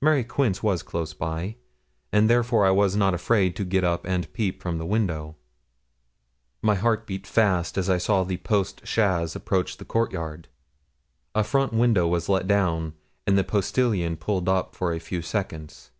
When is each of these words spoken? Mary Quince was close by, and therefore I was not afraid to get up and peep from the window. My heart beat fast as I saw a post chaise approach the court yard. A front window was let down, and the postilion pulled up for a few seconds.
Mary 0.00 0.22
Quince 0.22 0.62
was 0.62 0.84
close 0.84 1.12
by, 1.14 1.56
and 2.12 2.30
therefore 2.30 2.64
I 2.64 2.70
was 2.70 2.94
not 2.94 3.12
afraid 3.12 3.56
to 3.56 3.64
get 3.64 3.82
up 3.82 4.04
and 4.06 4.32
peep 4.32 4.62
from 4.62 4.78
the 4.78 4.86
window. 4.86 5.34
My 6.62 6.76
heart 6.76 7.08
beat 7.08 7.26
fast 7.26 7.76
as 7.76 7.90
I 7.90 7.98
saw 7.98 8.24
a 8.24 8.36
post 8.36 8.86
chaise 8.86 9.34
approach 9.34 9.78
the 9.78 9.84
court 9.84 10.12
yard. 10.12 10.46
A 11.34 11.42
front 11.42 11.72
window 11.72 12.06
was 12.06 12.28
let 12.28 12.46
down, 12.46 12.94
and 13.26 13.36
the 13.36 13.42
postilion 13.42 14.16
pulled 14.16 14.48
up 14.48 14.76
for 14.76 14.92
a 14.92 15.00
few 15.00 15.22
seconds. 15.22 15.90